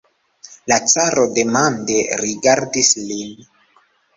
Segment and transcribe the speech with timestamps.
[0.71, 3.31] La caro demande rigardis lin.